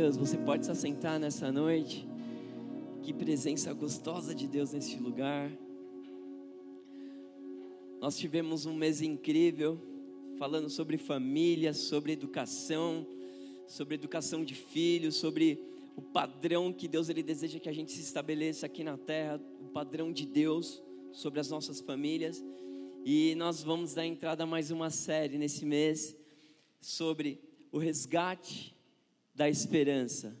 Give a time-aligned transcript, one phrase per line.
[0.00, 0.16] Deus.
[0.16, 2.08] Você pode se assentar nessa noite.
[3.02, 5.52] Que presença gostosa de Deus neste lugar.
[8.00, 9.78] Nós tivemos um mês incrível,
[10.38, 13.06] falando sobre família, sobre educação,
[13.66, 15.62] sobre educação de filhos, sobre
[15.94, 19.66] o padrão que Deus ele deseja que a gente se estabeleça aqui na terra, o
[19.66, 22.42] padrão de Deus sobre as nossas famílias.
[23.04, 26.16] E nós vamos dar entrada a mais uma série nesse mês
[26.80, 27.38] sobre
[27.70, 28.79] o resgate
[29.40, 30.36] da esperança.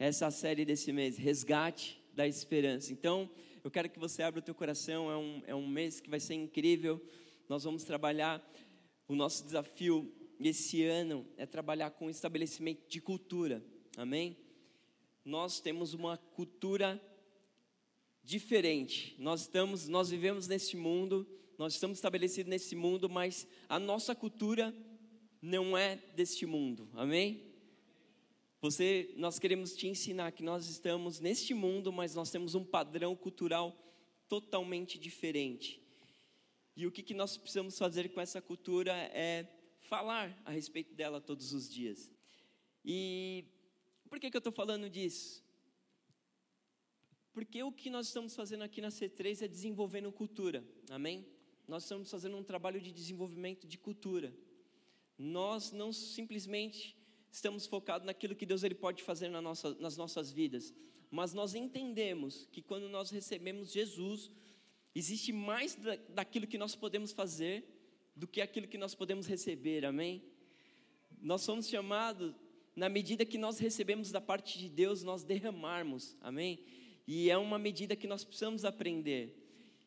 [0.00, 2.92] Essa é a série desse mês, Resgate da Esperança.
[2.92, 3.30] Então,
[3.62, 6.18] eu quero que você abra o teu coração, é um, é um mês que vai
[6.18, 7.00] ser incrível.
[7.48, 8.44] Nós vamos trabalhar,
[9.06, 13.64] o nosso desafio esse ano é trabalhar com o estabelecimento de cultura,
[13.96, 14.36] amém?
[15.24, 17.00] Nós temos uma cultura
[18.24, 21.24] diferente, nós, estamos, nós vivemos nesse mundo,
[21.56, 24.74] nós estamos estabelecidos nesse mundo, mas a nossa cultura
[25.40, 27.51] não é deste mundo, amém?
[28.62, 33.16] Você, nós queremos te ensinar que nós estamos neste mundo, mas nós temos um padrão
[33.16, 33.76] cultural
[34.28, 35.82] totalmente diferente.
[36.76, 39.48] E o que, que nós precisamos fazer com essa cultura é
[39.80, 42.08] falar a respeito dela todos os dias.
[42.84, 43.44] E
[44.08, 45.44] por que, que eu estou falando disso?
[47.32, 51.26] Porque o que nós estamos fazendo aqui na C3 é desenvolvendo cultura, amém?
[51.66, 54.32] Nós estamos fazendo um trabalho de desenvolvimento de cultura.
[55.18, 57.01] Nós não simplesmente
[57.32, 60.72] estamos focados naquilo que Deus ele pode fazer na nossa, nas nossas vidas,
[61.10, 64.30] mas nós entendemos que quando nós recebemos Jesus,
[64.94, 67.64] existe mais da, daquilo que nós podemos fazer
[68.14, 70.22] do que aquilo que nós podemos receber, amém?
[71.20, 72.34] Nós somos chamados,
[72.76, 76.60] na medida que nós recebemos da parte de Deus, nós derramarmos, amém?
[77.06, 79.38] E é uma medida que nós precisamos aprender.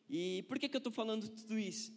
[0.08, 1.92] E por que, que eu estou falando tudo isso?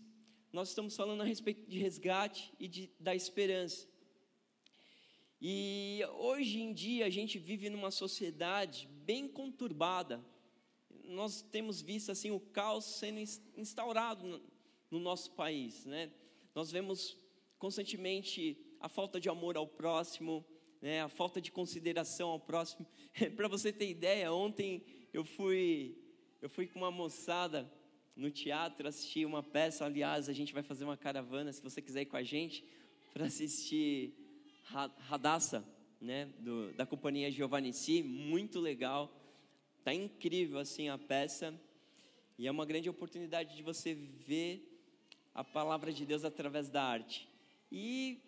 [0.52, 3.88] Nós estamos falando a respeito de resgate e de, da esperança.
[5.42, 10.22] E hoje em dia a gente vive numa sociedade bem conturbada.
[11.06, 13.19] Nós temos visto assim o caos sendo
[13.56, 14.41] instaurado no,
[14.91, 16.12] no nosso país, né?
[16.53, 17.18] Nós vemos
[17.58, 20.46] constantemente a falta de amor ao próximo,
[20.81, 21.02] né?
[21.02, 22.86] A falta de consideração ao próximo.
[23.38, 25.97] Para você ter ideia, ontem eu fui
[26.42, 27.69] eu fui com uma moçada
[28.16, 29.86] no teatro assistir uma peça.
[29.86, 32.63] Aliás, a gente vai fazer uma caravana, se você quiser ir com a gente,
[33.13, 34.13] para assistir
[34.69, 35.66] Radassa,
[36.00, 39.12] né, do, da companhia Giovannici, muito legal.
[39.84, 41.59] Tá incrível assim a peça
[42.38, 44.63] e é uma grande oportunidade de você ver
[45.34, 47.28] a palavra de Deus através da arte.
[47.72, 48.22] E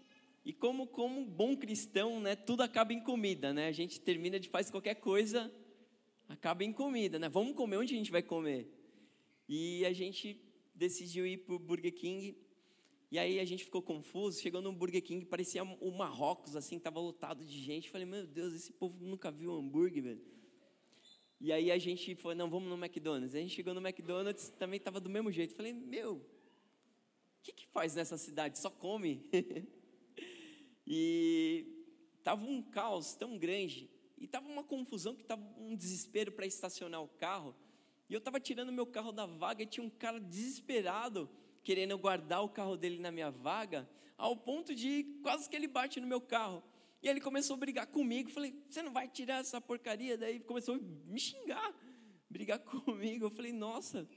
[0.43, 3.67] e como como bom cristão, né, tudo acaba em comida, né?
[3.67, 5.53] A gente termina de fazer qualquer coisa,
[6.27, 7.29] acaba em comida, né?
[7.29, 8.67] Vamos comer onde a gente vai comer?
[9.47, 10.41] E a gente
[10.73, 12.35] decidiu ir para o Burger King
[13.11, 16.97] e aí a gente ficou confuso, chegou no Burger King, parecia o Marrocos, assim, estava
[16.97, 17.89] lotado de gente.
[17.89, 20.21] Falei, meu Deus, esse povo nunca viu hambúrguer, velho.
[21.37, 23.35] E aí a gente foi, não, vamos no McDonald's.
[23.35, 25.53] A gente chegou no McDonald's, também estava do mesmo jeito.
[25.53, 26.23] Falei, meu, o
[27.43, 28.57] que, que faz nessa cidade?
[28.57, 29.29] Só come.
[30.87, 31.65] e
[32.23, 37.03] tava um caos tão grande, e tava uma confusão, que tava um desespero para estacionar
[37.03, 37.53] o carro.
[38.07, 41.29] E eu estava tirando meu carro da vaga e tinha um cara desesperado
[41.63, 45.99] querendo guardar o carro dele na minha vaga, ao ponto de quase que ele bate
[45.99, 46.63] no meu carro.
[47.01, 48.29] E ele começou a brigar comigo.
[48.29, 50.17] Falei, você não vai tirar essa porcaria?
[50.17, 51.73] Daí começou a me xingar,
[52.29, 53.25] brigar comigo.
[53.25, 54.07] Eu falei, nossa.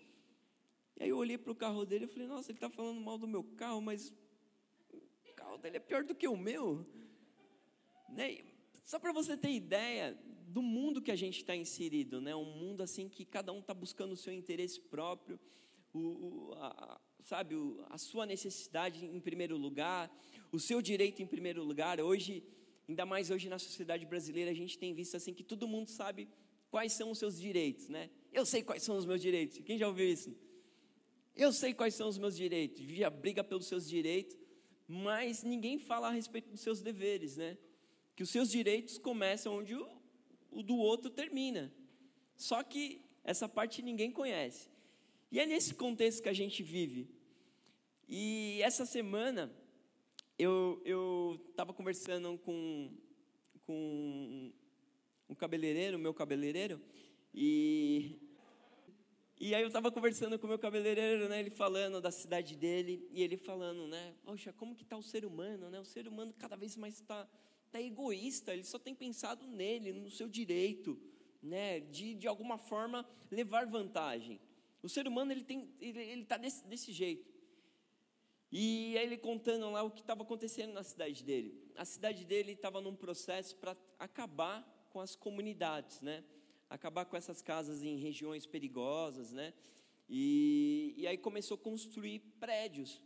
[0.96, 3.16] E aí eu olhei para o carro dele e falei, nossa, ele está falando mal
[3.18, 4.12] do meu carro, mas
[4.92, 6.86] o carro dele é pior do que o meu.
[8.10, 8.44] Né?
[8.84, 10.16] Só para você ter ideia
[10.46, 12.36] do mundo que a gente está inserido, né?
[12.36, 15.40] um mundo assim que cada um está buscando o seu interesse próprio,
[15.94, 17.54] o, a, sabe,
[17.88, 20.10] a sua necessidade em primeiro lugar,
[20.52, 22.00] o seu direito em primeiro lugar.
[22.00, 22.42] Hoje,
[22.88, 26.28] ainda mais hoje na sociedade brasileira, a gente tem visto assim que todo mundo sabe
[26.70, 28.10] quais são os seus direitos, né?
[28.32, 29.58] Eu sei quais são os meus direitos.
[29.64, 30.34] Quem já ouviu isso?
[31.36, 32.80] Eu sei quais são os meus direitos.
[32.80, 34.36] Via briga pelos seus direitos,
[34.86, 37.56] mas ninguém fala a respeito dos seus deveres, né?
[38.16, 39.88] Que os seus direitos começam onde o,
[40.50, 41.72] o do outro termina.
[42.36, 44.73] Só que essa parte ninguém conhece.
[45.34, 47.08] E é nesse contexto que a gente vive.
[48.08, 49.52] E essa semana
[50.38, 52.96] eu estava conversando com,
[53.66, 54.52] com
[55.28, 56.80] um cabeleireiro, meu cabeleireiro,
[57.34, 58.16] e,
[59.36, 63.04] e aí eu estava conversando com o meu cabeleireiro, né, ele falando da cidade dele,
[63.10, 66.32] e ele falando, né, poxa, como que está o ser humano, né, o ser humano
[66.38, 67.28] cada vez mais está
[67.72, 70.96] tá egoísta, ele só tem pensado nele, no seu direito,
[71.42, 74.40] né, de, de alguma forma levar vantagem.
[74.84, 77.32] O ser humano ele tem, ele está desse, desse jeito.
[78.52, 81.72] E aí ele contando lá o que estava acontecendo na cidade dele.
[81.74, 86.22] A cidade dele estava num processo para acabar com as comunidades, né?
[86.68, 89.54] Acabar com essas casas em regiões perigosas, né?
[90.06, 93.00] E, e aí começou a construir prédios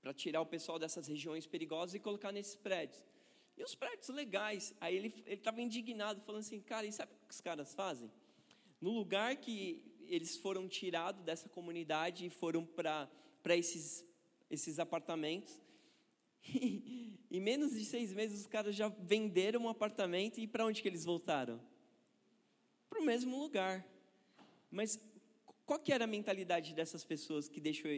[0.00, 3.00] para tirar o pessoal dessas regiões perigosas e colocar nesses prédios.
[3.56, 4.74] E os prédios legais.
[4.80, 8.10] Aí ele estava indignado, falando assim, cara, e sabe o que os caras fazem?
[8.80, 13.08] No lugar que eles foram tirados dessa comunidade e foram para
[13.56, 14.04] esses,
[14.50, 15.60] esses apartamentos.
[16.44, 20.82] E, em menos de seis meses, os caras já venderam um apartamento e para onde
[20.82, 21.58] que eles voltaram?
[22.90, 23.86] Para o mesmo lugar.
[24.70, 24.98] Mas
[25.64, 27.90] qual que era a mentalidade dessas pessoas que deixou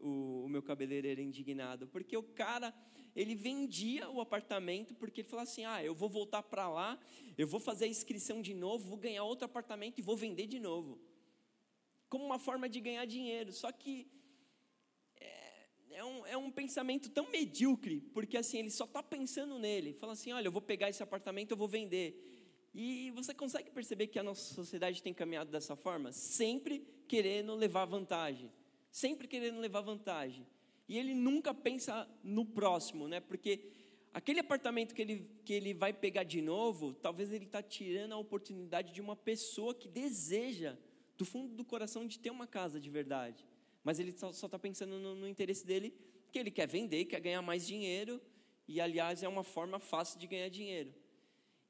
[0.00, 1.86] o, o meu cabeleireiro indignado?
[1.86, 2.74] Porque o cara,
[3.14, 6.98] ele vendia o apartamento porque ele falava assim: ah, eu vou voltar para lá,
[7.38, 10.58] eu vou fazer a inscrição de novo, vou ganhar outro apartamento e vou vender de
[10.58, 10.98] novo.
[12.10, 13.50] Como uma forma de ganhar dinheiro.
[13.52, 14.06] Só que
[16.00, 19.92] é um, é um pensamento tão medíocre, porque assim, ele só está pensando nele.
[19.92, 22.26] Fala assim: olha, eu vou pegar esse apartamento, eu vou vender.
[22.72, 26.12] E você consegue perceber que a nossa sociedade tem caminhado dessa forma?
[26.12, 28.50] Sempre querendo levar vantagem.
[28.90, 30.46] Sempre querendo levar vantagem.
[30.88, 33.20] E ele nunca pensa no próximo, né?
[33.20, 33.68] Porque
[34.12, 38.18] aquele apartamento que ele, que ele vai pegar de novo, talvez ele está tirando a
[38.18, 40.78] oportunidade de uma pessoa que deseja,
[41.20, 43.40] do fundo do coração, de ter uma casa de verdade
[43.82, 45.94] mas ele só está pensando no, no, interesse dele,
[46.30, 48.20] que ele quer vender, quer ganhar mais dinheiro,
[48.68, 50.94] e aliás é uma forma fácil de ganhar dinheiro.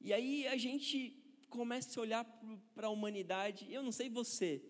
[0.01, 1.17] E aí a gente
[1.49, 2.25] começa a olhar
[2.75, 4.63] para a humanidade, eu não sei você,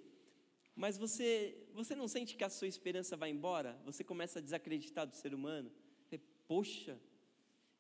[0.75, 3.81] mas você, você não sente que a sua esperança vai embora?
[3.85, 5.71] Você começa a desacreditar do ser humano?
[6.05, 6.99] Você, Poxa,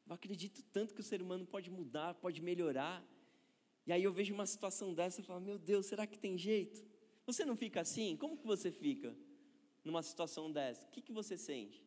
[0.06, 3.04] eu acredito tanto que o ser humano pode mudar, pode melhorar.
[3.86, 6.89] E aí eu vejo uma situação dessa e falo, meu Deus, será que tem jeito?
[7.26, 8.16] Você não fica assim?
[8.16, 9.14] Como que você fica?
[9.84, 10.86] numa situação dessa?
[10.86, 11.82] O que, que você sente?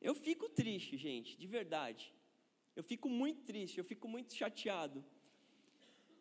[0.00, 2.12] Eu fico triste, gente, de verdade.
[2.74, 5.04] Eu fico muito triste, eu fico muito chateado.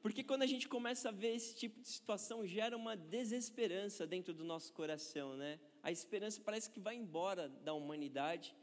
[0.02, 4.34] Porque quando a gente começa a ver esse tipo de situação, gera uma desesperança dentro
[4.34, 5.60] do nosso coração, né?
[5.84, 8.56] A esperança parece que vai embora da humanidade,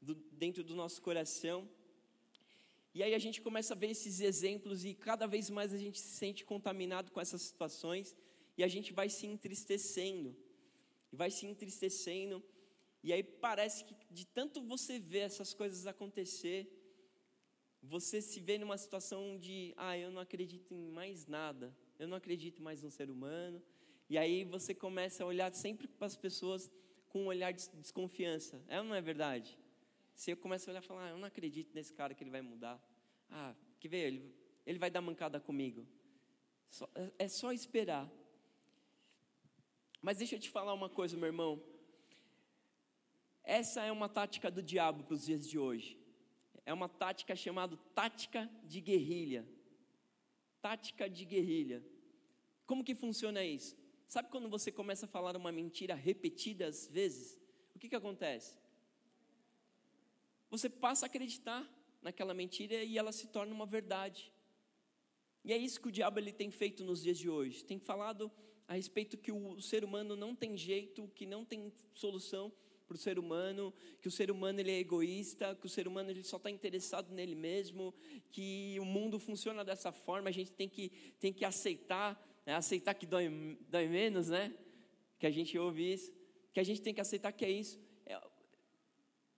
[0.00, 1.68] do, dentro do nosso coração.
[2.92, 5.98] E aí a gente começa a ver esses exemplos e cada vez mais a gente
[5.98, 8.16] se sente contaminado com essas situações
[8.60, 10.36] e a gente vai se entristecendo
[11.10, 12.44] e vai se entristecendo.
[13.02, 16.60] E aí parece que de tanto você ver essas coisas acontecer,
[17.82, 22.18] você se vê numa situação de, ah, eu não acredito em mais nada, eu não
[22.18, 23.62] acredito mais no ser humano.
[24.10, 26.70] E aí você começa a olhar sempre para as pessoas
[27.08, 28.62] com um olhar de desconfiança.
[28.68, 29.58] É ou não é verdade?
[30.14, 32.42] Você começa a olhar e falar, ah, eu não acredito nesse cara que ele vai
[32.42, 32.78] mudar.
[33.30, 34.34] Ah, que ver, ele,
[34.66, 35.88] ele vai dar mancada comigo.
[36.68, 38.06] Só, é, é só esperar.
[40.02, 41.62] Mas deixa eu te falar uma coisa, meu irmão.
[43.42, 45.98] Essa é uma tática do diabo para os dias de hoje.
[46.64, 49.46] É uma tática chamada tática de guerrilha.
[50.60, 51.84] Tática de guerrilha.
[52.66, 53.76] Como que funciona isso?
[54.06, 57.40] Sabe quando você começa a falar uma mentira repetidas vezes?
[57.74, 58.58] O que, que acontece?
[60.50, 61.68] Você passa a acreditar
[62.02, 64.32] naquela mentira e ela se torna uma verdade.
[65.44, 67.64] E é isso que o diabo ele tem feito nos dias de hoje.
[67.64, 68.30] Tem falado
[68.70, 72.52] a respeito que o ser humano não tem jeito, que não tem solução
[72.86, 76.08] para o ser humano, que o ser humano ele é egoísta, que o ser humano
[76.08, 77.92] ele só está interessado nele mesmo,
[78.30, 82.54] que o mundo funciona dessa forma, a gente tem que, tem que aceitar, né?
[82.54, 84.56] aceitar que dói, dói menos, né?
[85.18, 86.12] Que a gente ouve isso,
[86.52, 87.76] que a gente tem que aceitar que é isso.
[88.06, 88.22] É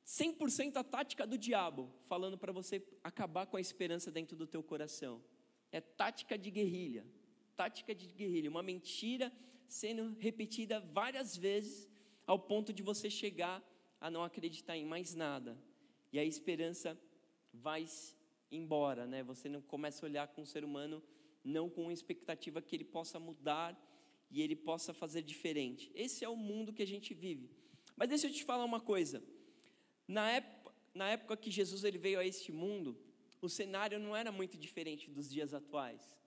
[0.05, 4.62] 100% a tática do diabo, falando para você acabar com a esperança dentro do teu
[4.62, 5.25] coração.
[5.71, 7.07] É tática de guerrilha
[7.56, 9.32] tática de guerrilha, uma mentira
[9.68, 11.88] sendo repetida várias vezes
[12.26, 13.62] ao ponto de você chegar
[14.00, 15.56] a não acreditar em mais nada.
[16.12, 16.99] E a esperança
[17.52, 17.87] vai
[18.50, 19.23] embora, né?
[19.23, 21.02] Você não começa a olhar com o ser humano
[21.44, 23.76] não com expectativa que ele possa mudar
[24.30, 25.90] e ele possa fazer diferente.
[25.94, 27.50] Esse é o mundo que a gente vive.
[27.97, 29.23] Mas deixa eu te falar uma coisa.
[30.06, 32.97] Na época, na época que Jesus ele veio a este mundo,
[33.40, 36.22] o cenário não era muito diferente dos dias atuais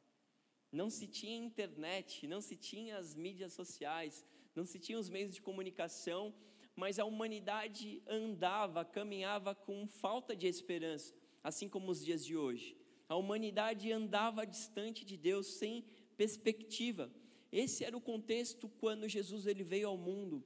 [0.75, 5.33] não se tinha internet, não se tinha as mídias sociais, não se tinha os meios
[5.33, 6.35] de comunicação,
[6.75, 12.75] mas a humanidade andava, caminhava com falta de esperança, assim como os dias de hoje.
[13.07, 15.85] A humanidade andava distante de Deus, sem
[16.17, 17.09] perspectiva.
[17.51, 20.43] Esse era o contexto quando Jesus ele veio ao mundo.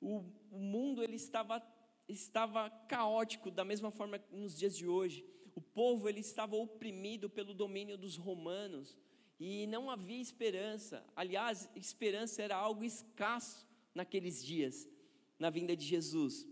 [0.00, 1.62] O, o mundo ele estava
[2.08, 5.24] estava caótico da mesma forma nos dias de hoje.
[5.54, 8.98] O povo ele estava oprimido pelo domínio dos romanos
[9.44, 11.04] e não havia esperança.
[11.16, 14.88] Aliás, esperança era algo escasso naqueles dias.
[15.36, 16.46] na vinda de Jesus.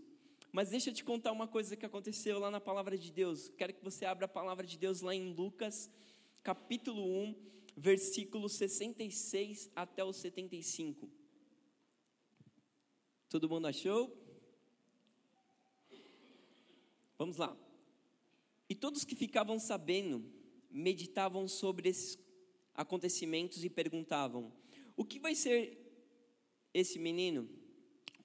[0.51, 3.47] Mas deixa eu te contar uma coisa que aconteceu lá na palavra de Deus.
[3.57, 5.89] Quero que você abra a palavra de Deus lá em Lucas,
[6.43, 7.35] capítulo 1,
[7.77, 11.09] versículo 66 até o 75.
[13.29, 14.13] Todo mundo achou?
[17.17, 17.55] Vamos lá.
[18.67, 20.21] E todos que ficavam sabendo
[20.69, 22.15] meditavam sobre esses
[22.75, 24.51] acontecimentos e perguntavam:
[24.95, 25.77] O que vai ser
[26.73, 27.49] esse menino?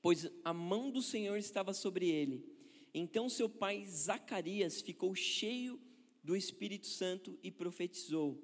[0.00, 2.44] Pois a mão do Senhor estava sobre ele.
[2.94, 5.80] Então seu pai Zacarias ficou cheio
[6.22, 8.42] do Espírito Santo e profetizou: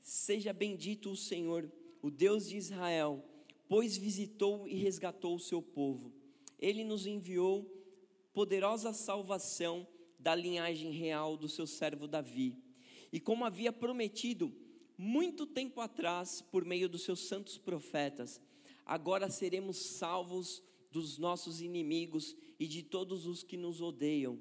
[0.00, 1.70] Seja bendito o Senhor,
[2.02, 3.24] o Deus de Israel,
[3.68, 6.12] pois visitou e resgatou o seu povo.
[6.58, 7.64] Ele nos enviou
[8.32, 9.86] poderosa salvação
[10.18, 12.56] da linhagem real do seu servo Davi.
[13.12, 14.54] E como havia prometido
[15.00, 18.38] muito tempo atrás, por meio dos seus santos profetas,
[18.84, 24.38] agora seremos salvos dos nossos inimigos e de todos os que nos odeiam.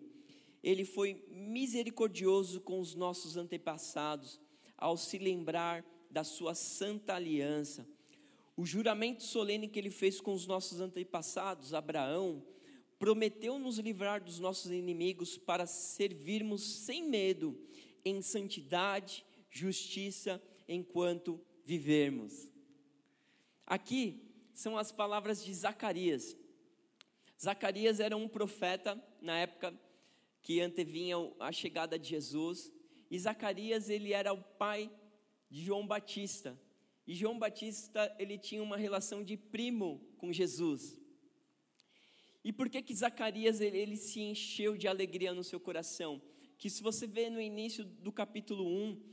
[0.61, 4.37] Ele foi misericordioso com os nossos antepassados,
[4.77, 7.87] ao se lembrar da sua santa aliança.
[8.57, 12.43] O juramento solene que ele fez com os nossos antepassados, Abraão,
[12.97, 17.57] prometeu nos livrar dos nossos inimigos para servirmos sem medo,
[18.03, 22.47] em santidade, justiça, enquanto vivermos.
[23.65, 24.23] Aqui
[24.53, 26.37] são as palavras de Zacarias.
[27.41, 29.73] Zacarias era um profeta na época
[30.41, 32.71] que antevinha a chegada de Jesus,
[33.09, 34.91] e Zacarias ele era o pai
[35.49, 36.59] de João Batista.
[37.07, 40.95] E João Batista ele tinha uma relação de primo com Jesus.
[42.43, 46.21] E por que que Zacarias ele, ele se encheu de alegria no seu coração?
[46.57, 49.09] Que se você vê no início do capítulo 1,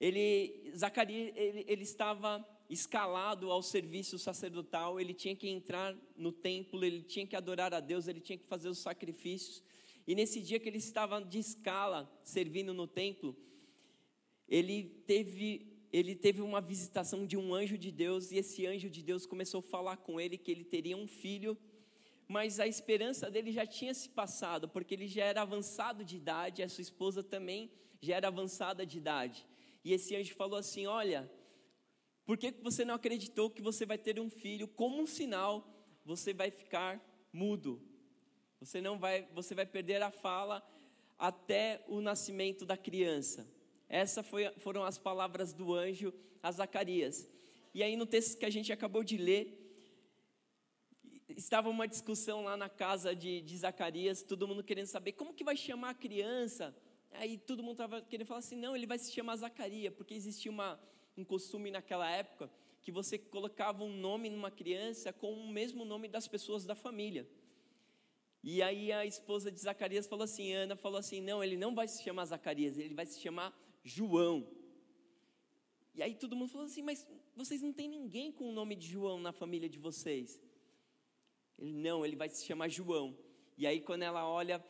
[0.00, 6.84] ele, Zacarias ele, ele estava escalado ao serviço sacerdotal, ele tinha que entrar no templo,
[6.84, 9.62] ele tinha que adorar a Deus, ele tinha que fazer os sacrifícios.
[10.06, 13.36] E nesse dia que ele estava de escala, servindo no templo,
[14.48, 19.02] ele teve, ele teve uma visitação de um anjo de Deus, e esse anjo de
[19.02, 21.56] Deus começou a falar com ele que ele teria um filho,
[22.28, 26.62] mas a esperança dele já tinha se passado, porque ele já era avançado de idade,
[26.62, 29.46] a sua esposa também já era avançada de idade.
[29.86, 31.30] E esse anjo falou assim: Olha,
[32.24, 34.66] por que você não acreditou que você vai ter um filho?
[34.66, 35.64] Como um sinal,
[36.04, 37.00] você vai ficar
[37.32, 37.80] mudo.
[38.58, 40.60] Você não vai, você vai perder a fala
[41.16, 43.48] até o nascimento da criança.
[43.88, 44.26] Essas
[44.58, 46.12] foram as palavras do anjo
[46.42, 47.30] a Zacarias.
[47.72, 49.46] E aí no texto que a gente acabou de ler,
[51.28, 55.44] estava uma discussão lá na casa de, de Zacarias, todo mundo querendo saber como que
[55.44, 56.74] vai chamar a criança.
[57.18, 60.50] Aí todo mundo estava querendo falar assim, não, ele vai se chamar Zacarias, porque existia
[60.50, 60.78] uma,
[61.16, 62.50] um costume naquela época
[62.82, 67.28] que você colocava um nome numa criança com o mesmo nome das pessoas da família.
[68.42, 71.88] E aí a esposa de Zacarias falou assim, Ana falou assim, não, ele não vai
[71.88, 74.46] se chamar Zacarias, ele vai se chamar João.
[75.94, 77.04] E aí todo mundo falou assim, mas
[77.34, 80.40] vocês não têm ninguém com o nome de João na família de vocês.
[81.58, 83.18] Ele, não, ele vai se chamar João.
[83.58, 84.64] E aí quando ela olha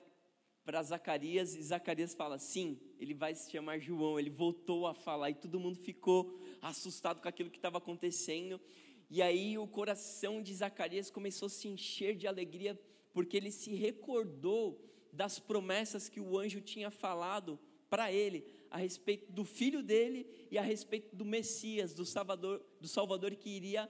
[0.66, 4.18] para Zacarias e Zacarias fala: Sim, ele vai se chamar João.
[4.18, 8.60] Ele voltou a falar e todo mundo ficou assustado com aquilo que estava acontecendo.
[9.08, 12.78] E aí o coração de Zacarias começou a se encher de alegria,
[13.12, 17.58] porque ele se recordou das promessas que o anjo tinha falado
[17.88, 22.88] para ele a respeito do filho dele e a respeito do Messias, do Salvador, do
[22.88, 23.88] Salvador que iria,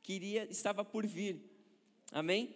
[0.00, 1.42] que iria estava por vir.
[2.12, 2.54] Amém?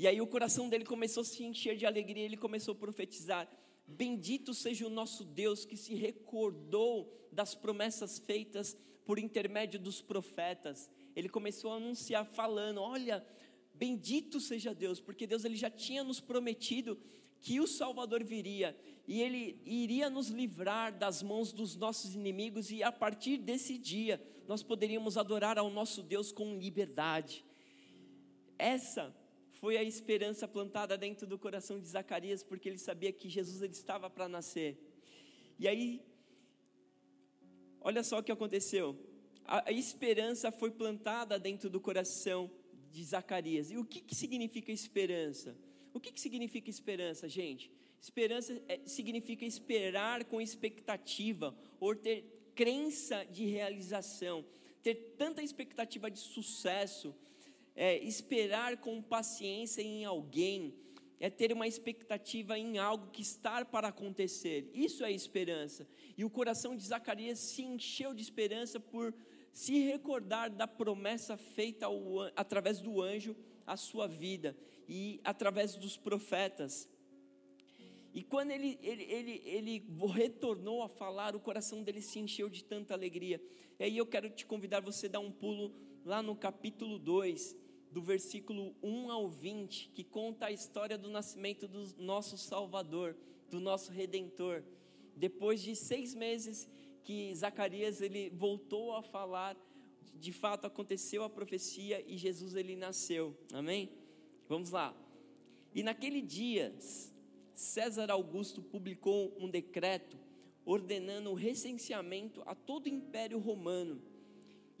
[0.00, 3.46] E aí o coração dele começou a se encher de alegria, ele começou a profetizar:
[3.86, 10.90] Bendito seja o nosso Deus que se recordou das promessas feitas por intermédio dos profetas.
[11.14, 13.22] Ele começou a anunciar falando: Olha,
[13.74, 16.98] bendito seja Deus, porque Deus ele já tinha nos prometido
[17.38, 18.74] que o Salvador viria
[19.06, 24.18] e ele iria nos livrar das mãos dos nossos inimigos e a partir desse dia
[24.48, 27.44] nós poderíamos adorar ao nosso Deus com liberdade.
[28.58, 29.14] Essa
[29.60, 33.74] foi a esperança plantada dentro do coração de Zacarias, porque ele sabia que Jesus ele
[33.74, 34.78] estava para nascer.
[35.58, 36.02] E aí,
[37.78, 38.98] olha só o que aconteceu.
[39.44, 42.50] A, a esperança foi plantada dentro do coração
[42.90, 43.70] de Zacarias.
[43.70, 45.54] E o que, que significa esperança?
[45.92, 47.70] O que, que significa esperança, gente?
[48.00, 54.42] Esperança é, significa esperar com expectativa, ou ter crença de realização,
[54.82, 57.14] ter tanta expectativa de sucesso,
[57.74, 60.74] é, esperar com paciência em alguém,
[61.18, 64.70] é ter uma expectativa em algo que está para acontecer.
[64.72, 65.86] Isso é esperança.
[66.16, 69.14] E o coração de Zacarias se encheu de esperança por
[69.52, 73.36] se recordar da promessa feita ao, através do anjo
[73.66, 74.56] a sua vida
[74.88, 76.88] e através dos profetas.
[78.12, 82.64] E quando ele, ele, ele, ele retornou a falar, o coração dele se encheu de
[82.64, 83.40] tanta alegria.
[83.78, 85.72] E aí eu quero te convidar você a dar um pulo
[86.04, 87.56] lá no capítulo 2,
[87.90, 93.16] do versículo 1 ao 20, que conta a história do nascimento do nosso Salvador,
[93.50, 94.62] do nosso Redentor.
[95.16, 96.68] Depois de seis meses
[97.02, 99.56] que Zacarias ele voltou a falar,
[100.14, 103.36] de fato aconteceu a profecia e Jesus ele nasceu.
[103.52, 103.90] Amém?
[104.48, 104.94] Vamos lá.
[105.74, 106.74] E naquele dia,
[107.54, 110.18] César Augusto publicou um decreto
[110.64, 114.00] ordenando o recenseamento a todo o Império Romano.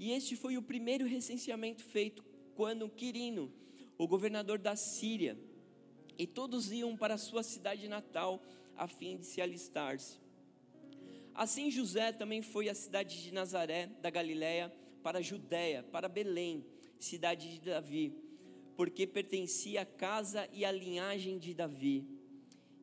[0.00, 3.52] E este foi o primeiro recenseamento feito quando Quirino,
[3.98, 5.38] o governador da Síria,
[6.16, 8.42] e todos iam para sua cidade natal
[8.74, 10.18] a fim de se alistar-se.
[11.34, 16.64] Assim José também foi à cidade de Nazaré, da Galiléia, para a Judéia, para Belém,
[16.98, 18.14] cidade de Davi,
[18.76, 22.08] porque pertencia à casa e à linhagem de Davi.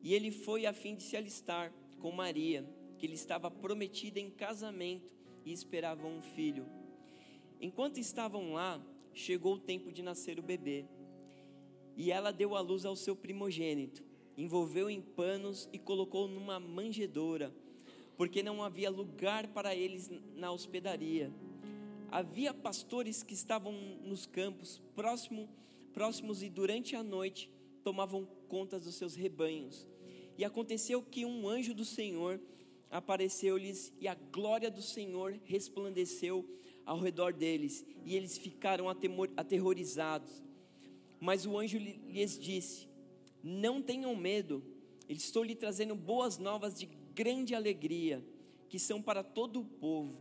[0.04, 2.64] E ele foi a fim de se alistar com Maria,
[2.96, 5.12] que lhe estava prometida em casamento
[5.44, 6.77] e esperava um filho.
[7.60, 8.80] Enquanto estavam lá,
[9.12, 10.84] chegou o tempo de nascer o bebê.
[11.96, 14.04] E ela deu à luz ao seu primogênito,
[14.36, 17.52] envolveu em panos e colocou numa manjedoura,
[18.16, 21.32] porque não havia lugar para eles na hospedaria.
[22.10, 23.72] Havia pastores que estavam
[24.02, 25.48] nos campos próximo,
[25.92, 27.50] próximos e durante a noite
[27.82, 29.86] tomavam conta dos seus rebanhos.
[30.36, 32.40] E aconteceu que um anjo do Senhor
[32.90, 36.48] apareceu-lhes e a glória do Senhor resplandeceu
[36.88, 38.86] ao redor deles, e eles ficaram
[39.36, 40.42] aterrorizados.
[41.20, 42.88] Mas o anjo lhes disse:
[43.42, 44.64] Não tenham medo,
[45.06, 48.24] estou lhe trazendo boas novas de grande alegria,
[48.70, 50.16] que são para todo o povo.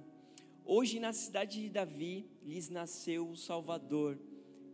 [0.65, 4.19] Hoje na cidade de Davi lhes nasceu o Salvador,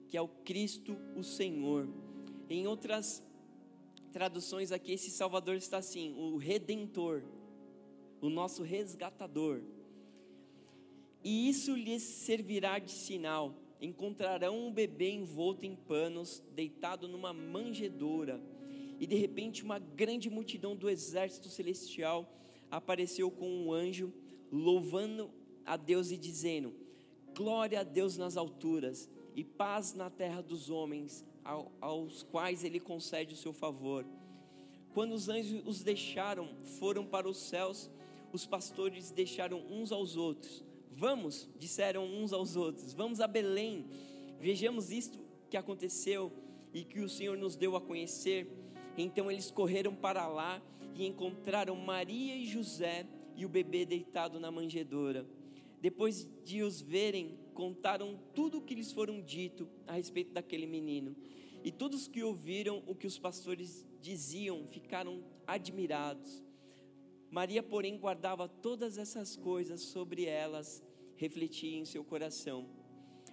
[0.07, 1.87] que é o Cristo, o Senhor.
[2.49, 3.21] Em outras
[4.11, 7.23] traduções aqui, esse Salvador está assim: o Redentor,
[8.19, 9.61] o nosso resgatador.
[11.23, 18.41] E isso lhes servirá de sinal: encontrarão um bebê envolto em panos, deitado numa manjedoura.
[18.99, 22.29] E de repente, uma grande multidão do exército celestial
[22.69, 24.13] apareceu com um anjo,
[24.51, 25.31] louvando
[25.65, 26.73] a Deus e dizendo:
[27.35, 31.25] Glória a Deus nas alturas e paz na terra dos homens,
[31.79, 34.05] aos quais Ele concede o seu favor.
[34.93, 37.89] Quando os anjos os deixaram, foram para os céus,
[38.31, 40.63] os pastores deixaram uns aos outros
[40.95, 43.87] Vamos, disseram uns aos outros, vamos a Belém,
[44.39, 46.31] vejamos isto que aconteceu
[46.71, 48.47] e que o Senhor nos deu a conhecer.
[48.97, 50.61] Então eles correram para lá
[50.95, 55.25] e encontraram Maria e José e o bebê deitado na manjedoura.
[55.81, 61.15] Depois de os verem, contaram tudo o que lhes foram dito a respeito daquele menino.
[61.63, 66.43] E todos que ouviram o que os pastores diziam ficaram admirados.
[67.33, 70.83] Maria, porém, guardava todas essas coisas sobre elas,
[71.15, 72.69] refletia em seu coração.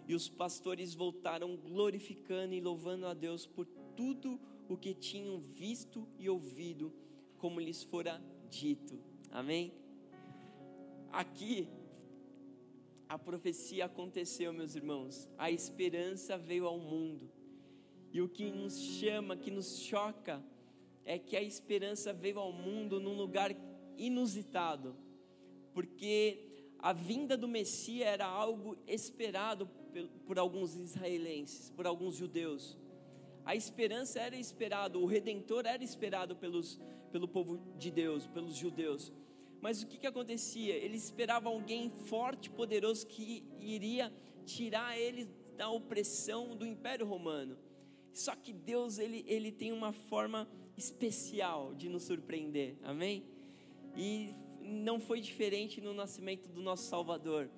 [0.09, 6.09] E os pastores voltaram glorificando e louvando a Deus por tudo o que tinham visto
[6.19, 6.91] e ouvido,
[7.37, 8.99] como lhes fora dito.
[9.31, 9.75] Amém?
[11.13, 11.69] Aqui,
[13.07, 15.29] a profecia aconteceu, meus irmãos.
[15.37, 17.31] A esperança veio ao mundo.
[18.11, 20.43] E o que nos chama, que nos choca,
[21.05, 23.55] é que a esperança veio ao mundo num lugar
[24.07, 24.97] inusitado,
[25.73, 29.69] porque a vinda do Messias era algo esperado
[30.27, 32.77] por, alguns israelenses, por alguns judeus.
[33.45, 36.81] A esperança era esperada, o redentor era esperado pelos,
[37.13, 39.13] pelo povo de Deus, pelos judeus.
[39.61, 40.75] Mas o que, que acontecia?
[40.75, 44.13] Eles esperavam alguém forte, poderoso, que iria
[44.47, 47.59] tirar eles da opressão do Império Romano.
[48.13, 53.25] Só que Deus ele, ele tem uma forma especial de nos surpreender, amém?
[53.97, 57.51] E não foi diferente no nascimento do nosso Salvador.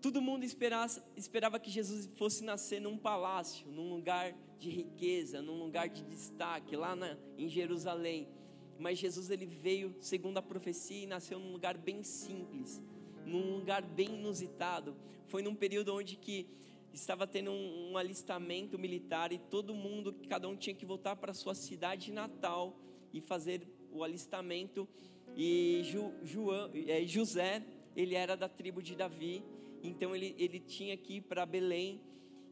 [0.00, 5.88] Todo mundo esperava, que Jesus fosse nascer num palácio, num lugar de riqueza, num lugar
[5.88, 8.28] de destaque, lá na, em Jerusalém.
[8.78, 12.82] Mas Jesus ele veio segundo a profecia e nasceu num lugar bem simples,
[13.24, 14.96] num lugar bem inusitado.
[15.26, 16.46] Foi num período onde que
[16.92, 21.32] estava tendo um, um alistamento militar e todo mundo, cada um tinha que voltar para
[21.34, 22.78] sua cidade natal
[23.12, 23.66] e fazer
[23.96, 24.88] o alistamento.
[25.36, 27.62] E Ju, João, é, José,
[27.96, 29.42] ele era da tribo de Davi,
[29.82, 32.00] então ele, ele tinha que ir para Belém.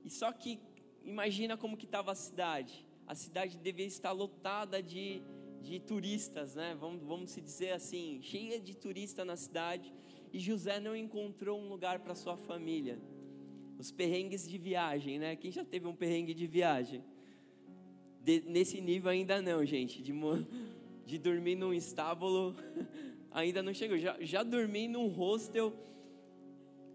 [0.04, 0.58] E só que
[1.04, 2.84] imagina como que estava a cidade.
[3.06, 5.22] A cidade devia estar lotada de,
[5.62, 6.76] de turistas, né?
[6.78, 9.92] Vamos, vamos se dizer assim, cheia de turistas na cidade.
[10.32, 12.98] E José não encontrou um lugar para sua família.
[13.78, 15.36] Os perrengues de viagem, né?
[15.36, 17.04] Quem já teve um perrengue de viagem?
[18.22, 20.02] De, nesse nível ainda não, gente.
[20.02, 20.12] De,
[21.04, 22.56] de dormir num estábulo,
[23.30, 23.98] ainda não chegou.
[23.98, 25.72] Já, já dormi num hostel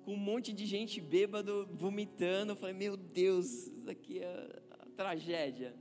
[0.03, 2.53] com um monte de gente bêbado, vomitando.
[2.53, 5.75] Eu falei, meu Deus, isso aqui é a tragédia.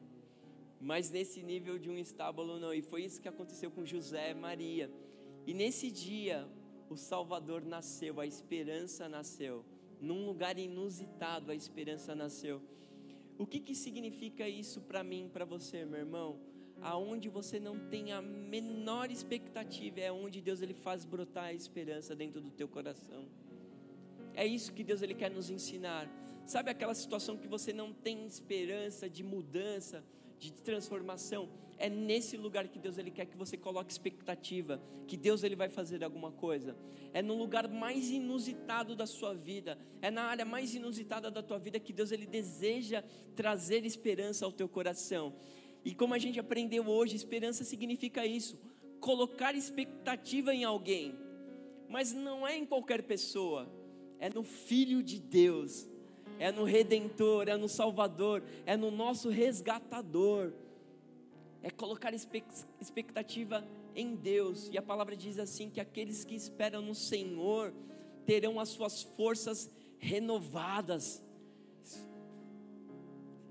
[0.80, 2.72] Mas nesse nível de um estábulo não.
[2.72, 4.90] E foi isso que aconteceu com José e Maria.
[5.46, 6.46] E nesse dia,
[6.88, 9.64] o Salvador nasceu, a esperança nasceu.
[10.00, 12.62] Num lugar inusitado, a esperança nasceu.
[13.36, 16.38] O que, que significa isso para mim, para você, meu irmão?
[16.80, 22.14] Aonde você não tem a menor expectativa, é onde Deus ele faz brotar a esperança
[22.14, 23.26] dentro do teu coração.
[24.34, 26.08] É isso que Deus ele quer nos ensinar.
[26.46, 30.04] Sabe aquela situação que você não tem esperança de mudança,
[30.38, 31.48] de transformação?
[31.76, 35.68] É nesse lugar que Deus ele quer que você coloque expectativa, que Deus ele vai
[35.68, 36.76] fazer alguma coisa.
[37.12, 41.58] É no lugar mais inusitado da sua vida, é na área mais inusitada da tua
[41.58, 43.02] vida que Deus ele deseja
[43.34, 45.34] trazer esperança ao teu coração.
[45.88, 48.58] E como a gente aprendeu hoje, esperança significa isso,
[49.00, 51.18] colocar expectativa em alguém.
[51.88, 53.66] Mas não é em qualquer pessoa,
[54.18, 55.88] é no filho de Deus.
[56.38, 60.52] É no redentor, é no salvador, é no nosso resgatador
[61.62, 64.68] é colocar expectativa em Deus.
[64.72, 67.74] E a palavra diz assim: que aqueles que esperam no Senhor
[68.24, 71.22] terão as suas forças renovadas.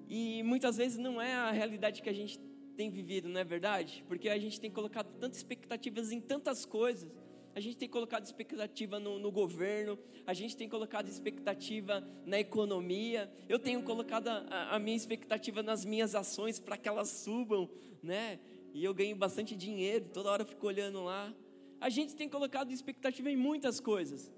[0.07, 2.39] E muitas vezes não é a realidade que a gente
[2.75, 4.03] tem vivido, não é verdade?
[4.07, 7.11] Porque a gente tem colocado tantas expectativas em tantas coisas
[7.57, 13.33] a gente tem colocado expectativa no, no, governo, a gente tem colocado expectativa na economia,
[13.49, 17.67] eu tenho colocado a, a minha expectativa nas minhas ações para que elas subam,
[18.03, 18.39] né?
[18.75, 21.33] E eu ganho bastante dinheiro, toda hora eu fico olhando lá.
[21.81, 24.31] A gente tem colocado expectativa em muitas coisas,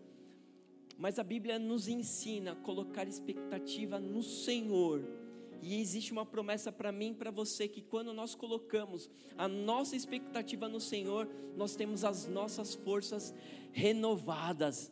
[0.97, 5.18] mas a Bíblia nos ensina a colocar expectativa no Senhor
[5.61, 9.95] e existe uma promessa para mim e para você que quando nós colocamos a nossa
[9.95, 13.33] expectativa no Senhor, nós temos as nossas forças
[13.71, 14.91] renovadas.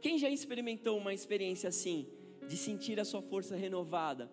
[0.00, 2.06] Quem já experimentou uma experiência assim,
[2.48, 4.30] de sentir a sua força renovada?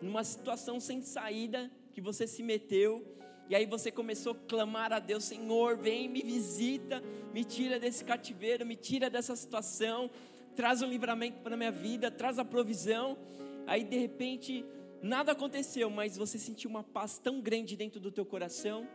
[0.00, 3.04] Numa situação sem saída que você se meteu,
[3.48, 7.02] e aí você começou a clamar a Deus: Senhor, vem, me visita,
[7.32, 10.10] me tira desse cativeiro, me tira dessa situação,
[10.54, 13.18] traz um livramento para a minha vida, traz a provisão.
[13.66, 14.64] Aí de repente
[15.02, 18.88] nada aconteceu, mas você sentiu uma paz tão grande dentro do teu coração.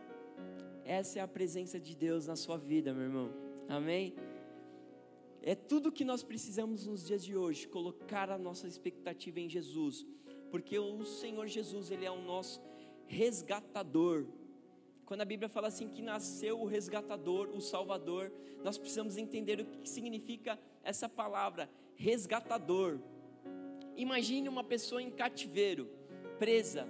[0.84, 3.30] Essa é a presença de Deus na sua vida, meu irmão.
[3.68, 4.14] Amém?
[5.42, 10.06] É tudo que nós precisamos nos dias de hoje, colocar a nossa expectativa em Jesus,
[10.50, 12.60] porque o Senhor Jesus, ele é o nosso
[13.06, 14.26] resgatador.
[15.04, 18.32] Quando a Bíblia fala assim que nasceu o resgatador, o salvador,
[18.64, 22.98] nós precisamos entender o que significa essa palavra, resgatador.
[23.96, 25.97] Imagine uma pessoa em cativeiro
[26.38, 26.86] presa.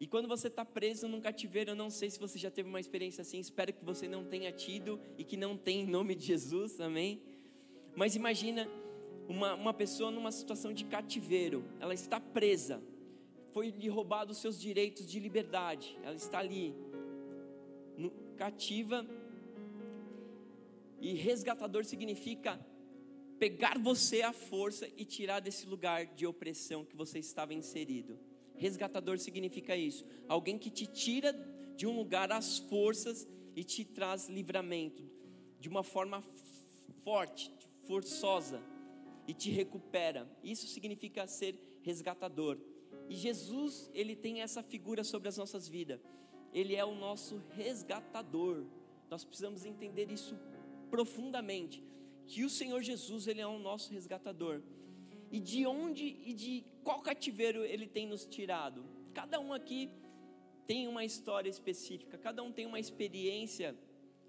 [0.00, 2.80] E quando você está preso num cativeiro, eu não sei se você já teve uma
[2.80, 6.24] experiência assim, espero que você não tenha tido e que não tenha em nome de
[6.24, 7.22] Jesus, amém?
[7.94, 8.66] Mas imagina
[9.28, 12.82] uma, uma pessoa numa situação de cativeiro, ela está presa,
[13.52, 16.74] foi lhe roubado os seus direitos de liberdade, ela está ali,
[17.96, 19.06] no, cativa,
[20.98, 22.58] e resgatador significa
[23.40, 28.18] pegar você à força e tirar desse lugar de opressão que você estava inserido.
[28.54, 31.32] Resgatador significa isso: alguém que te tira
[31.74, 33.26] de um lugar às forças
[33.56, 35.02] e te traz livramento
[35.58, 36.22] de uma forma
[37.02, 37.50] forte,
[37.86, 38.62] forçosa
[39.26, 40.30] e te recupera.
[40.44, 42.58] Isso significa ser resgatador.
[43.08, 45.98] E Jesus, ele tem essa figura sobre as nossas vidas.
[46.52, 48.66] Ele é o nosso resgatador.
[49.08, 50.38] Nós precisamos entender isso
[50.90, 51.82] profundamente
[52.26, 54.62] que o Senhor Jesus ele é o nosso resgatador.
[55.30, 58.84] E de onde e de qual cativeiro ele tem nos tirado?
[59.14, 59.90] Cada um aqui
[60.66, 63.76] tem uma história específica, cada um tem uma experiência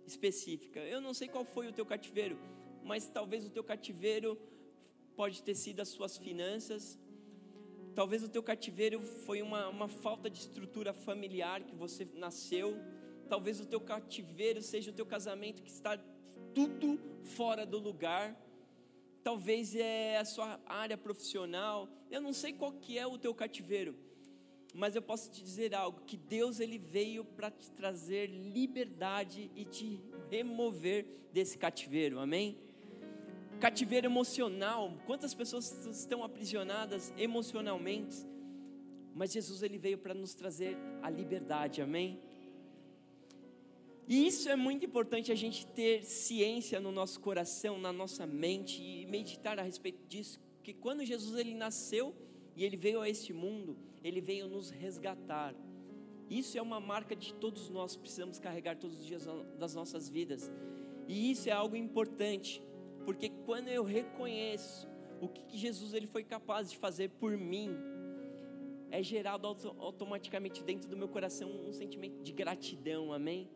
[0.06, 0.80] específica.
[0.80, 2.38] Eu não sei qual foi o teu cativeiro,
[2.84, 4.38] mas talvez o teu cativeiro
[5.16, 7.00] pode ter sido as suas finanças,
[7.94, 12.78] talvez o teu cativeiro foi uma, uma falta de estrutura familiar que você nasceu,
[13.30, 15.96] talvez o teu cativeiro seja o teu casamento que está
[16.54, 18.36] tudo fora do lugar.
[19.24, 21.88] Talvez é a sua área profissional.
[22.10, 23.96] Eu não sei qual que é o teu cativeiro,
[24.74, 29.66] mas eu posso te dizer algo que Deus ele veio para te trazer liberdade e
[29.66, 32.20] te remover desse cativeiro.
[32.20, 32.58] Amém?
[33.60, 34.98] Cativeiro emocional.
[35.06, 38.26] Quantas pessoas estão aprisionadas emocionalmente?
[39.14, 41.82] Mas Jesus ele veio para nos trazer a liberdade.
[41.82, 42.20] Amém?
[44.08, 48.82] E isso é muito importante a gente ter ciência no nosso coração, na nossa mente
[48.82, 52.14] e meditar a respeito disso, que quando Jesus ele nasceu
[52.56, 55.56] e ele veio a este mundo, ele veio nos resgatar.
[56.30, 60.52] Isso é uma marca de todos nós precisamos carregar todos os dias das nossas vidas.
[61.08, 62.62] E isso é algo importante,
[63.06, 64.88] porque quando eu reconheço
[65.20, 67.76] o que Jesus ele foi capaz de fazer por mim,
[68.90, 69.48] é gerado
[69.80, 73.50] automaticamente dentro do meu coração um sentimento de gratidão, amém?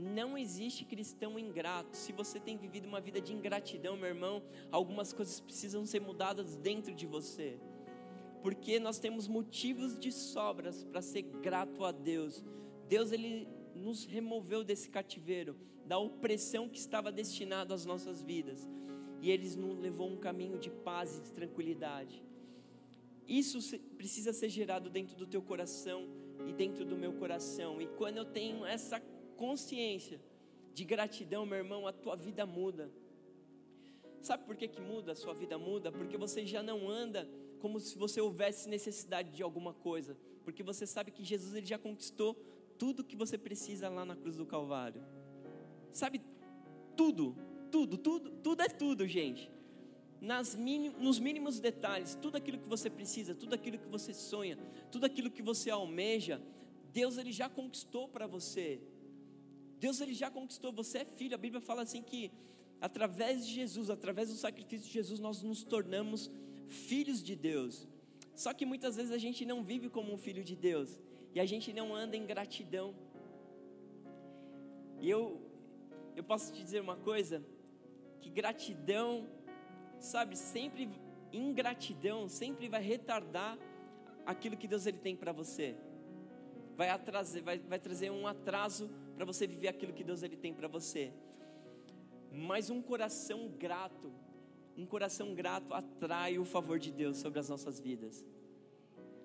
[0.00, 1.96] Não existe cristão ingrato.
[1.96, 6.54] Se você tem vivido uma vida de ingratidão, meu irmão, algumas coisas precisam ser mudadas
[6.54, 7.58] dentro de você.
[8.40, 12.44] Porque nós temos motivos de sobras para ser grato a Deus.
[12.88, 18.68] Deus ele nos removeu desse cativeiro, da opressão que estava destinado às nossas vidas.
[19.20, 22.22] E ele nos levou um caminho de paz e de tranquilidade.
[23.26, 23.58] Isso
[23.96, 26.06] precisa ser gerado dentro do teu coração
[26.46, 27.82] e dentro do meu coração.
[27.82, 29.02] E quando eu tenho essa
[29.38, 30.20] consciência
[30.74, 32.90] de gratidão, meu irmão, a tua vida muda.
[34.20, 35.12] Sabe por que, que muda?
[35.12, 35.90] A sua vida muda?
[35.90, 37.28] Porque você já não anda
[37.60, 40.16] como se você houvesse necessidade de alguma coisa.
[40.44, 42.34] Porque você sabe que Jesus ele já conquistou
[42.78, 45.02] tudo que você precisa lá na cruz do Calvário.
[45.92, 46.20] Sabe?
[46.96, 47.36] Tudo,
[47.70, 49.50] tudo, tudo, tudo é tudo, gente.
[50.20, 50.56] Nas
[50.98, 54.58] nos mínimos detalhes, tudo aquilo que você precisa, tudo aquilo que você sonha,
[54.90, 56.42] tudo aquilo que você almeja,
[56.92, 58.80] Deus ele já conquistou para você.
[59.78, 61.34] Deus ele já conquistou, você é filho.
[61.34, 62.30] A Bíblia fala assim que
[62.80, 66.30] através de Jesus, através do sacrifício de Jesus, nós nos tornamos
[66.66, 67.88] filhos de Deus.
[68.34, 71.00] Só que muitas vezes a gente não vive como um filho de Deus
[71.34, 72.94] e a gente não anda em gratidão.
[75.00, 75.40] E eu
[76.16, 77.44] eu posso te dizer uma coisa,
[78.20, 79.28] que gratidão,
[80.00, 80.90] sabe, sempre
[81.32, 83.58] ingratidão sempre vai retardar
[84.24, 85.76] aquilo que Deus ele tem para você.
[86.76, 90.54] Vai, atraser, vai, vai trazer um atraso para você viver aquilo que Deus ele tem
[90.54, 91.12] para você.
[92.30, 94.12] Mas um coração grato,
[94.76, 98.24] um coração grato atrai o favor de Deus sobre as nossas vidas.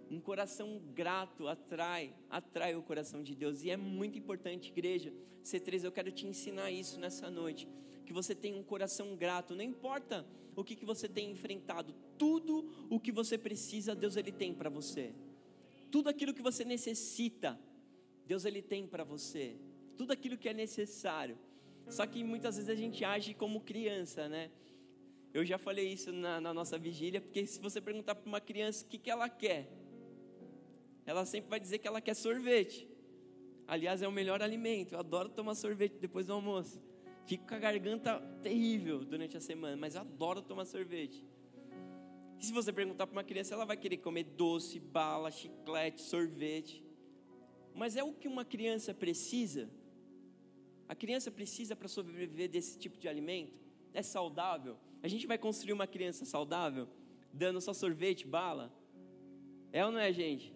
[0.10, 3.64] Um coração grato atrai, atrai o coração de Deus.
[3.64, 5.14] E é muito importante, igreja.
[5.44, 7.68] C3, eu quero te ensinar isso nessa noite.
[8.04, 9.56] Que você tenha um coração grato.
[9.56, 10.26] Não importa
[10.56, 11.94] o que, que você tem enfrentado.
[12.18, 15.14] Tudo o que você precisa, Deus Ele tem para você.
[15.92, 17.60] Tudo aquilo que você necessita,
[18.26, 19.56] Deus Ele tem para você
[19.98, 21.38] tudo aquilo que é necessário.
[21.88, 24.50] Só que muitas vezes a gente age como criança, né?
[25.34, 28.86] Eu já falei isso na, na nossa vigília, porque se você perguntar para uma criança
[28.86, 29.68] o que, que ela quer,
[31.06, 32.88] ela sempre vai dizer que ela quer sorvete.
[33.68, 34.94] Aliás, é o melhor alimento.
[34.94, 36.82] Eu adoro tomar sorvete depois do almoço.
[37.26, 41.26] Fico com a garganta terrível durante a semana, mas eu adoro tomar sorvete.
[42.40, 46.84] E se você perguntar para uma criança, ela vai querer comer doce, bala, chiclete, sorvete.
[47.74, 49.70] Mas é o que uma criança precisa?
[50.88, 53.60] A criança precisa para sobreviver desse tipo de alimento?
[53.94, 54.78] É saudável?
[55.02, 56.88] A gente vai construir uma criança saudável
[57.32, 58.72] dando só sorvete, bala?
[59.72, 60.54] É ou não é, gente?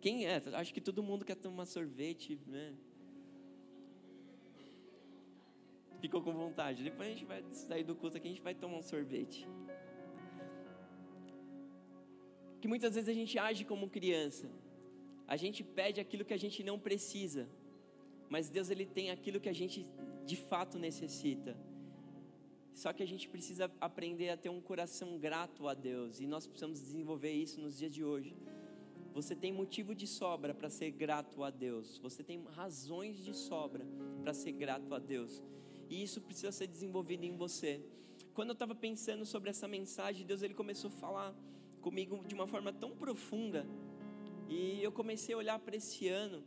[0.00, 0.42] Quem é?
[0.52, 2.74] Acho que todo mundo quer tomar sorvete, né?
[6.00, 6.82] Ficou com vontade.
[6.82, 9.48] Depois a gente vai sair do culto aqui, a gente vai tomar um sorvete.
[12.60, 14.50] Que muitas vezes a gente age como criança.
[15.26, 17.48] A gente pede aquilo que a gente não precisa
[18.34, 19.86] mas Deus ele tem aquilo que a gente
[20.26, 21.56] de fato necessita.
[22.74, 26.44] Só que a gente precisa aprender a ter um coração grato a Deus e nós
[26.44, 28.36] precisamos desenvolver isso nos dias de hoje.
[29.12, 31.98] Você tem motivo de sobra para ser grato a Deus.
[31.98, 33.86] Você tem razões de sobra
[34.20, 35.40] para ser grato a Deus.
[35.88, 37.80] E isso precisa ser desenvolvido em você.
[38.34, 41.34] Quando eu estava pensando sobre essa mensagem, Deus ele começou a falar
[41.80, 43.64] comigo de uma forma tão profunda.
[44.48, 46.42] E eu comecei a olhar para esse ano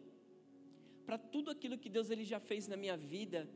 [1.07, 3.49] para tudo aquilo que Deus ele já fez na minha vida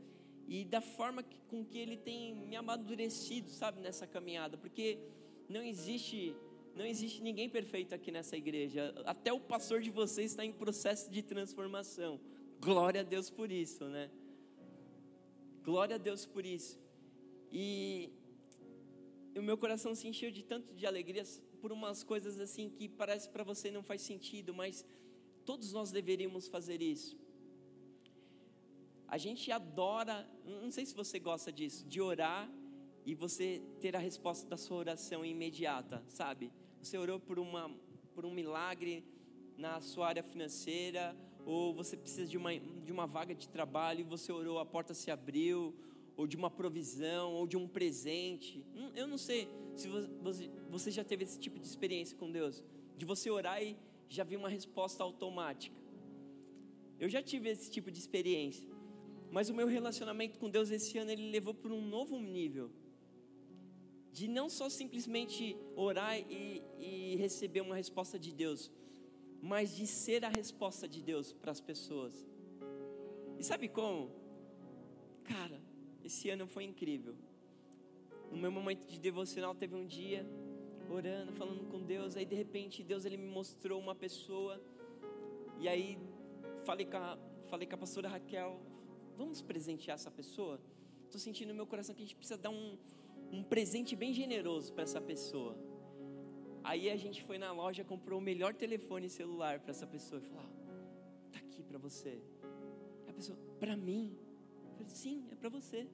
[0.47, 4.97] e da forma que, com que ele tem me amadurecido, sabe, nessa caminhada, porque
[5.49, 6.33] não existe
[6.73, 8.95] não existe ninguém perfeito aqui nessa igreja.
[9.05, 12.17] Até o pastor de vocês está em processo de transformação.
[12.61, 14.09] Glória a Deus por isso, né?
[15.61, 16.79] Glória a Deus por isso.
[17.51, 18.09] E
[19.35, 21.25] o meu coração se encheu de tanto de alegria
[21.59, 24.85] por umas coisas assim que parece para você não faz sentido, mas
[25.43, 27.20] todos nós deveríamos fazer isso.
[29.11, 32.49] A gente adora, não sei se você gosta disso, de orar
[33.05, 36.49] e você ter a resposta da sua oração imediata, sabe?
[36.81, 37.69] Você orou por, uma,
[38.15, 39.03] por um milagre
[39.57, 41.13] na sua área financeira,
[41.45, 44.93] ou você precisa de uma, de uma vaga de trabalho e você orou, a porta
[44.93, 45.75] se abriu,
[46.15, 48.65] ou de uma provisão, ou de um presente.
[48.73, 52.63] Hum, eu não sei se você, você já teve esse tipo de experiência com Deus,
[52.95, 55.75] de você orar e já vir uma resposta automática.
[56.97, 58.70] Eu já tive esse tipo de experiência.
[59.31, 62.69] Mas o meu relacionamento com Deus esse ano ele levou para um novo nível.
[64.11, 68.69] De não só simplesmente orar e, e receber uma resposta de Deus,
[69.41, 72.27] mas de ser a resposta de Deus para as pessoas.
[73.39, 74.11] E sabe como?
[75.23, 75.61] Cara,
[76.03, 77.15] esse ano foi incrível.
[78.29, 80.27] No meu momento de devocional teve um dia
[80.89, 84.61] orando, falando com Deus, aí de repente Deus ele me mostrou uma pessoa
[85.57, 85.97] e aí
[86.65, 87.17] falei com a,
[87.47, 88.59] falei com a pastora Raquel,
[89.21, 90.59] vamos presentear essa pessoa?
[91.05, 92.77] Estou sentindo no meu coração que a gente precisa dar um,
[93.31, 95.53] um presente bem generoso para essa pessoa.
[96.63, 100.25] Aí a gente foi na loja, comprou o melhor telefone celular para essa pessoa e
[100.27, 100.51] falou: ah,
[101.31, 102.13] tá aqui para você.
[103.07, 104.17] A pessoa, para mim?
[104.69, 105.87] Eu falei, sim, é para você.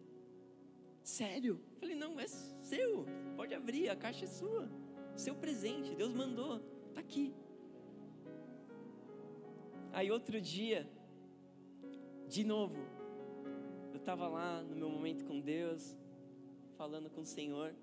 [1.04, 1.54] Sério?
[1.74, 3.06] Eu falei, não, é seu.
[3.36, 4.70] Pode abrir, a caixa é sua.
[5.16, 6.60] Seu presente, Deus mandou,
[6.94, 7.34] tá aqui.
[9.92, 10.88] Aí outro dia,
[12.28, 12.78] de novo,
[14.08, 15.82] estava lá no meu momento com Deus,
[16.78, 17.76] falando com o Senhor.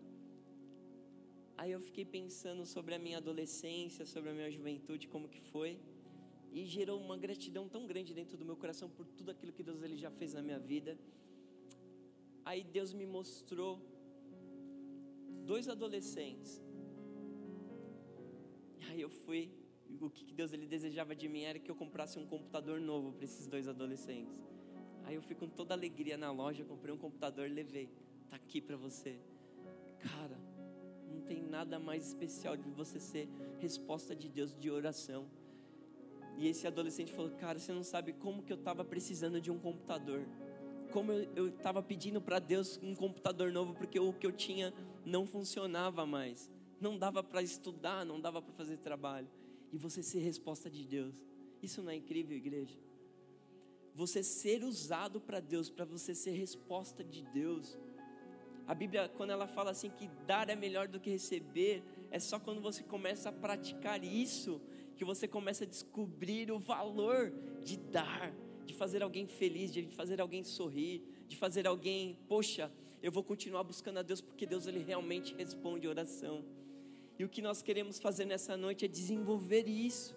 [1.58, 5.78] Aí eu fiquei pensando sobre a minha adolescência, sobre a minha juventude, como que foi.
[6.50, 9.82] E gerou uma gratidão tão grande dentro do meu coração por tudo aquilo que Deus
[9.82, 10.98] ele já fez na minha vida.
[12.42, 13.78] Aí Deus me mostrou
[15.44, 16.58] dois adolescentes.
[18.88, 19.50] Aí eu fui,
[20.00, 23.24] o que Deus ele desejava de mim era que eu comprasse um computador novo para
[23.24, 24.53] esses dois adolescentes.
[25.04, 27.88] Aí eu fui com toda alegria na loja, comprei um computador, levei.
[28.30, 29.18] Tá aqui para você.
[29.98, 30.38] Cara,
[31.12, 33.28] não tem nada mais especial de você ser
[33.60, 35.26] resposta de Deus de oração.
[36.36, 39.58] E esse adolescente falou: Cara, você não sabe como que eu estava precisando de um
[39.58, 40.26] computador.
[40.92, 44.72] Como eu estava pedindo para Deus um computador novo, porque o que eu tinha
[45.04, 46.50] não funcionava mais.
[46.80, 49.28] Não dava para estudar, não dava para fazer trabalho.
[49.72, 51.14] E você ser resposta de Deus.
[51.62, 52.78] Isso não é incrível, igreja?
[53.94, 57.78] Você ser usado para Deus, para você ser resposta de Deus.
[58.66, 62.38] A Bíblia, quando ela fala assim que dar é melhor do que receber, é só
[62.40, 64.61] quando você começa a praticar isso
[64.94, 68.33] que você começa a descobrir o valor de dar,
[68.64, 73.64] de fazer alguém feliz, de fazer alguém sorrir, de fazer alguém, poxa, eu vou continuar
[73.64, 76.44] buscando a Deus porque Deus ele realmente responde oração.
[77.18, 80.16] E o que nós queremos fazer nessa noite é desenvolver isso.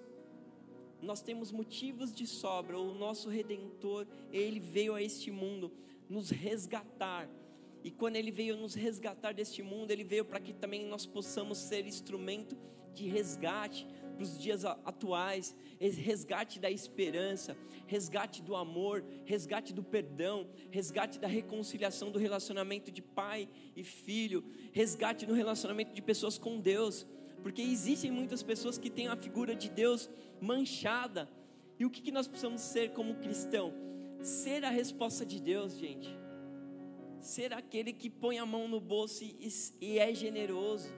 [1.02, 5.72] Nós temos motivos de sobra, o nosso redentor, ele veio a este mundo
[6.10, 7.30] nos resgatar.
[7.84, 11.58] E quando ele veio nos resgatar deste mundo, ele veio para que também nós possamos
[11.58, 12.58] ser instrumento
[12.94, 17.56] de resgate para os dias atuais, resgate da esperança,
[17.86, 24.44] resgate do amor, resgate do perdão, resgate da reconciliação do relacionamento de pai e filho,
[24.74, 27.06] resgate no relacionamento de pessoas com Deus,
[27.41, 30.10] porque existem muitas pessoas que têm a figura de Deus
[30.41, 31.30] manchada.
[31.80, 33.73] E o que, nós precisamos ser como cristão?
[34.21, 36.17] Ser a resposta de Deus, gente
[37.28, 39.50] ser aquele que põe a mão no bolso e,
[39.82, 40.89] e é generoso,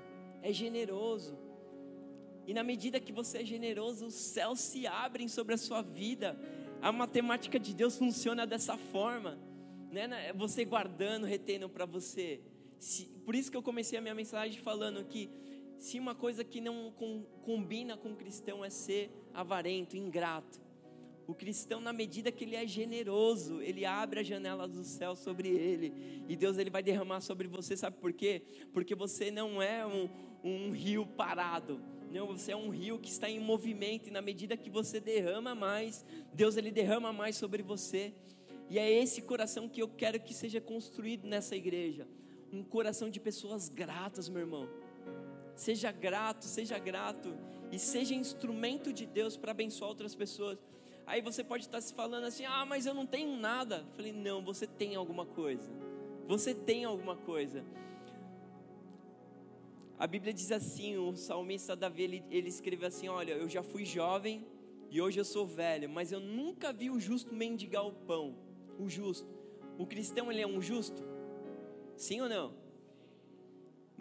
[0.41, 1.37] é generoso.
[2.45, 6.39] E na medida que você é generoso, os céus se abrem sobre a sua vida.
[6.81, 9.37] A matemática de Deus funciona dessa forma,
[9.91, 10.29] né?
[10.29, 12.41] É você guardando, retendo para você.
[13.25, 15.29] Por isso que eu comecei a minha mensagem falando que
[15.79, 20.61] se uma coisa que não com, combina com o cristão é ser avarento, ingrato,
[21.29, 25.47] o cristão, na medida que ele é generoso, ele abre a janela do céu sobre
[25.47, 26.23] ele.
[26.27, 28.41] E Deus ele vai derramar sobre você, sabe por quê?
[28.73, 30.09] Porque você não é um,
[30.43, 31.79] um rio parado.
[32.11, 34.07] Não, você é um rio que está em movimento.
[34.07, 38.11] E na medida que você derrama mais, Deus ele derrama mais sobre você.
[38.67, 42.07] E é esse coração que eu quero que seja construído nessa igreja.
[42.51, 44.67] Um coração de pessoas gratas, meu irmão.
[45.59, 47.37] Seja grato, seja grato.
[47.69, 50.57] E seja instrumento de Deus para abençoar outras pessoas.
[51.05, 53.83] Aí você pode estar se falando assim: ah, mas eu não tenho nada.
[53.85, 55.69] Eu falei: não, você tem alguma coisa.
[56.29, 57.65] Você tem alguma coisa.
[59.97, 63.83] A Bíblia diz assim: o salmista Davi ele, ele escreveu assim: Olha, eu já fui
[63.83, 64.47] jovem
[64.89, 68.33] e hoje eu sou velho, mas eu nunca vi o justo mendigar o pão.
[68.79, 69.27] O justo.
[69.77, 71.03] O cristão ele é um justo?
[71.97, 72.68] Sim ou não?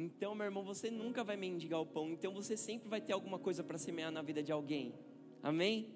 [0.00, 2.08] Então, meu irmão, você nunca vai mendigar o pão.
[2.12, 4.94] Então, você sempre vai ter alguma coisa para semear na vida de alguém.
[5.42, 5.92] Amém?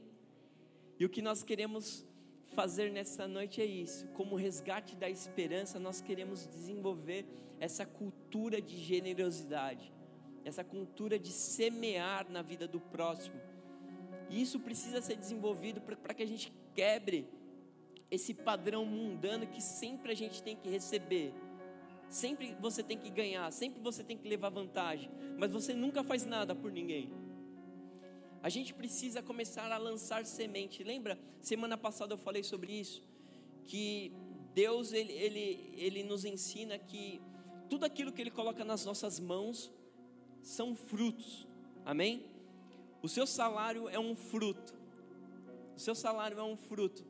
[0.98, 2.05] E o que nós queremos
[2.48, 4.09] fazer nessa noite é isso.
[4.09, 7.24] Como resgate da esperança, nós queremos desenvolver
[7.61, 9.92] essa cultura de generosidade,
[10.44, 13.40] essa cultura de semear na vida do próximo.
[14.28, 17.28] E isso precisa ser desenvolvido para que a gente quebre
[18.11, 21.32] esse padrão mundano que sempre a gente tem que receber.
[22.13, 26.27] Sempre você tem que ganhar, sempre você tem que levar vantagem, mas você nunca faz
[26.27, 27.11] nada por ninguém.
[28.43, 30.85] A gente precisa começar a lançar semente.
[30.85, 31.19] Lembra?
[31.41, 33.03] Semana passada eu falei sobre isso.
[33.65, 34.13] Que
[34.53, 37.23] Deus ele, ele, ele nos ensina que
[37.71, 39.73] tudo aquilo que Ele coloca nas nossas mãos
[40.43, 41.49] são frutos,
[41.87, 42.27] amém?
[43.01, 44.75] O seu salário é um fruto,
[45.75, 47.07] o seu salário é um fruto,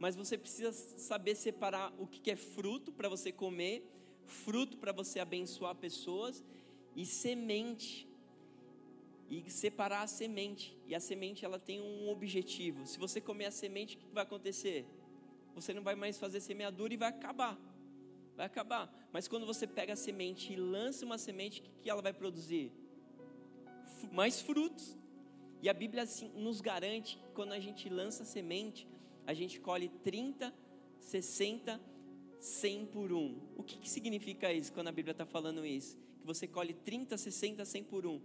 [0.00, 3.88] mas você precisa saber separar o que é fruto para você comer,
[4.30, 6.42] fruto para você abençoar pessoas
[6.96, 8.08] e semente
[9.28, 10.76] e separar a semente.
[10.86, 12.86] E a semente ela tem um objetivo.
[12.86, 14.86] Se você comer a semente, o que vai acontecer?
[15.54, 17.58] Você não vai mais fazer semeadura e vai acabar.
[18.36, 18.92] Vai acabar.
[19.12, 22.12] Mas quando você pega a semente e lança uma semente, o que, que ela vai
[22.12, 22.72] produzir?
[24.10, 24.96] Mais frutos.
[25.62, 28.88] E a Bíblia assim, nos garante que quando a gente lança a semente,
[29.26, 30.52] a gente colhe 30,
[30.98, 31.80] 60,
[32.40, 33.38] 100 por um.
[33.56, 35.96] O que, que significa isso quando a Bíblia está falando isso?
[36.20, 38.20] Que você colhe 30, 60, 100 por um.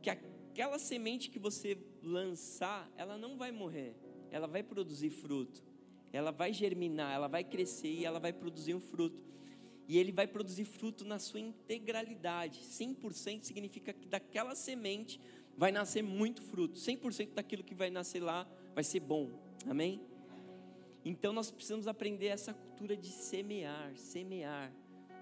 [0.00, 3.94] Que aquela semente que você lançar, ela não vai morrer,
[4.30, 5.62] ela vai produzir fruto,
[6.12, 9.22] ela vai germinar, ela vai crescer e ela vai produzir um fruto.
[9.86, 12.60] E ele vai produzir fruto na sua integralidade.
[12.60, 15.20] 100% significa que daquela semente
[15.56, 16.78] vai nascer muito fruto.
[16.78, 19.30] 100% daquilo que vai nascer lá vai ser bom.
[19.66, 20.00] Amém?
[21.04, 24.72] Então nós precisamos aprender essa cultura de semear, semear,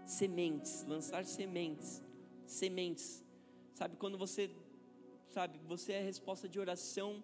[0.04, 2.02] sementes, lançar sementes,
[2.46, 3.24] sementes.
[3.74, 4.50] Sabe quando você
[5.30, 7.22] sabe, você é a resposta de oração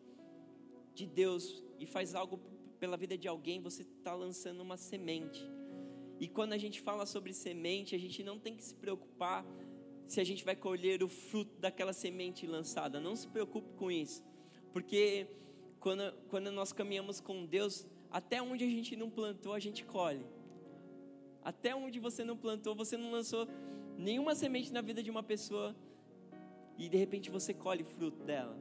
[0.94, 2.40] de Deus e faz algo
[2.78, 5.44] pela vida de alguém, você está lançando uma semente.
[6.20, 9.44] E quando a gente fala sobre semente, a gente não tem que se preocupar
[10.06, 13.00] se a gente vai colher o fruto daquela semente lançada.
[13.00, 14.24] Não se preocupe com isso,
[14.72, 15.26] porque
[15.80, 20.24] quando, quando nós caminhamos com Deus, até onde a gente não plantou, a gente colhe.
[21.42, 23.46] Até onde você não plantou, você não lançou
[23.96, 25.74] nenhuma semente na vida de uma pessoa
[26.76, 28.58] e de repente você colhe fruto dela.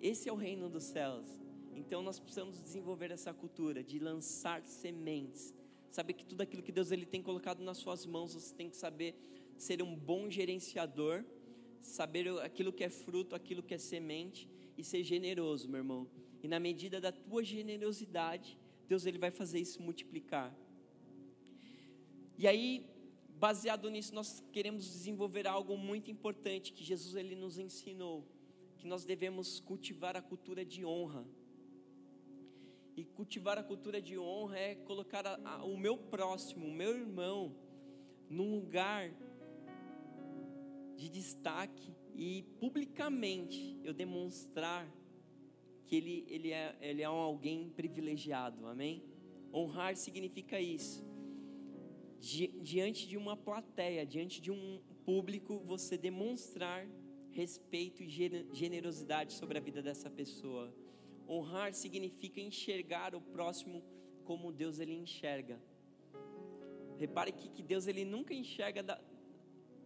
[0.00, 1.26] Esse é o reino dos céus.
[1.74, 5.54] Então nós precisamos desenvolver essa cultura de lançar sementes.
[5.90, 8.76] Saber que tudo aquilo que Deus ele tem colocado nas suas mãos, você tem que
[8.76, 9.14] saber
[9.56, 11.24] ser um bom gerenciador,
[11.80, 16.06] saber aquilo que é fruto, aquilo que é semente e ser generoso, meu irmão.
[16.46, 20.56] E na medida da tua generosidade, Deus ele vai fazer isso multiplicar.
[22.38, 22.86] E aí,
[23.30, 28.24] baseado nisso, nós queremos desenvolver algo muito importante que Jesus ele nos ensinou,
[28.78, 31.26] que nós devemos cultivar a cultura de honra.
[32.96, 36.96] E cultivar a cultura de honra é colocar a, a, o meu próximo, o meu
[36.96, 37.56] irmão,
[38.30, 39.12] num lugar
[40.94, 44.88] de destaque e publicamente eu demonstrar
[45.86, 49.02] que ele, ele, é, ele é um alguém privilegiado, amém?
[49.52, 51.04] Honrar significa isso
[52.62, 56.86] diante de uma plateia, diante de um público, você demonstrar
[57.30, 58.08] respeito e
[58.52, 60.74] generosidade sobre a vida dessa pessoa.
[61.28, 63.82] Honrar significa enxergar o próximo
[64.24, 65.60] como Deus ele enxerga.
[66.98, 69.00] Repare que, que Deus ele nunca enxerga da,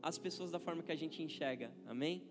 [0.03, 2.23] as pessoas da forma que a gente enxerga, amém?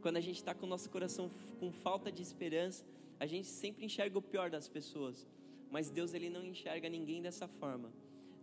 [0.00, 2.84] Quando a gente está com o nosso coração com falta de esperança,
[3.20, 5.28] a gente sempre enxerga o pior das pessoas,
[5.70, 7.92] mas Deus ele não enxerga ninguém dessa forma.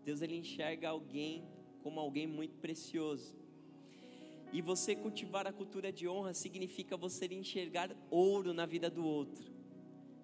[0.05, 1.43] Deus ele enxerga alguém
[1.81, 3.35] como alguém muito precioso.
[4.53, 9.51] E você cultivar a cultura de honra significa você enxergar ouro na vida do outro.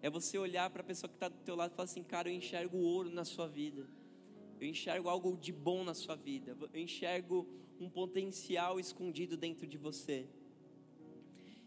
[0.03, 2.29] É você olhar para a pessoa que está do teu lado e falar assim, cara,
[2.29, 3.89] eu enxergo ouro na sua vida.
[4.61, 6.55] Eu enxergo algo de bom na sua vida.
[6.71, 7.47] Eu enxergo
[7.79, 10.27] um potencial escondido dentro de você.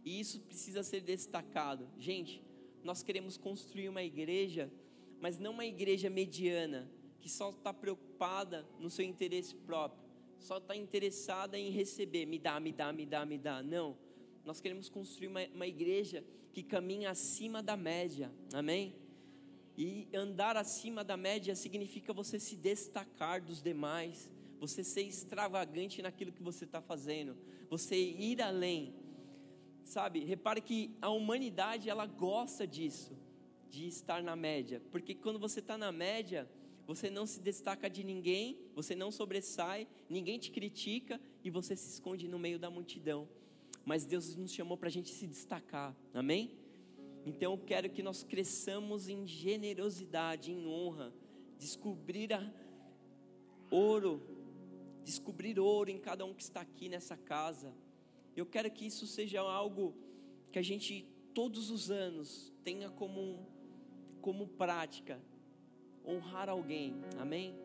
[0.05, 1.89] E isso precisa ser destacado.
[1.99, 2.46] Gente,
[2.87, 4.73] nós queremos construir uma igreja,
[5.21, 6.89] mas não uma igreja mediana,
[7.21, 10.07] que só está preocupada no seu interesse próprio,
[10.39, 13.61] só está interessada em receber, me dá, me dá, me dá, me dá.
[13.61, 13.99] Não,
[14.45, 18.95] nós queremos construir uma, uma igreja que caminha acima da média, amém?
[19.77, 24.31] E andar acima da média significa você se destacar dos demais,
[24.61, 27.37] você ser extravagante naquilo que você está fazendo,
[27.69, 28.95] você ir além.
[29.87, 33.17] Sabe, repare que a humanidade ela gosta disso,
[33.71, 36.51] de estar na média, porque quando você está na média,
[36.85, 41.89] você não se destaca de ninguém, você não sobressai, ninguém te critica e você se
[41.89, 43.29] esconde no meio da multidão.
[43.85, 46.59] Mas Deus nos chamou para a gente se destacar, amém?
[47.25, 51.15] Então eu quero que nós cresçamos em generosidade, em honra,
[51.57, 52.53] descobrir a
[53.71, 54.21] ouro,
[55.05, 57.73] descobrir ouro em cada um que está aqui nessa casa.
[58.37, 59.95] Eu quero que isso seja algo
[60.53, 63.47] que a gente todos os anos tenha como,
[64.21, 65.21] como prática
[66.05, 67.59] honrar alguém, amém?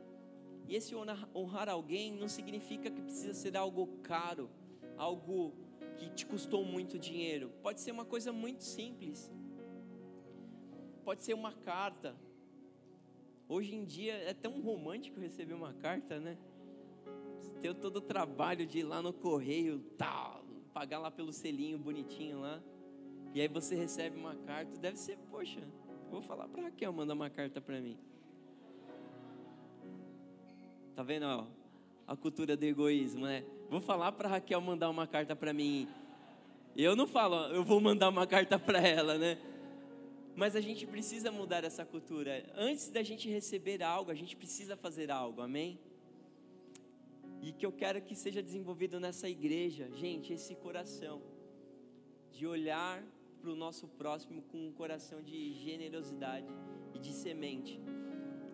[0.67, 4.49] E esse honrar, alguém não significa que precisa ser algo caro,
[4.97, 5.53] algo
[5.97, 7.51] que te custou muito dinheiro.
[7.61, 9.31] Pode ser uma coisa muito simples.
[11.03, 12.15] Pode ser uma carta,
[13.51, 16.37] Hoje em dia é tão romântico receber uma carta, né?
[17.59, 20.30] Ter todo o trabalho de ir lá no correio, tal,
[20.73, 22.61] pagar lá pelo selinho bonitinho lá.
[23.33, 25.61] E aí você recebe uma carta, deve ser, poxa,
[26.09, 27.97] vou falar para Raquel mandar uma carta para mim.
[30.95, 31.47] Tá vendo, ó,
[32.05, 33.45] a cultura do egoísmo, né?
[33.69, 35.87] Vou falar para Raquel mandar uma carta para mim.
[36.75, 39.37] Eu não falo, eu vou mandar uma carta para ela, né?
[40.35, 42.45] Mas a gente precisa mudar essa cultura.
[42.55, 45.79] Antes da gente receber algo, a gente precisa fazer algo, amém?
[47.41, 51.21] E que eu quero que seja desenvolvido nessa igreja, gente, esse coração
[52.31, 53.03] de olhar
[53.41, 56.47] para o nosso próximo com um coração de generosidade
[56.93, 57.79] e de semente.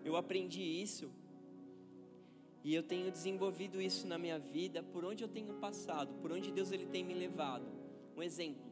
[0.04, 1.10] Eu aprendi isso
[2.64, 6.50] e eu tenho desenvolvido isso na minha vida, por onde eu tenho passado, por onde
[6.50, 7.66] Deus ele tem me levado.
[8.16, 8.66] Um exemplo.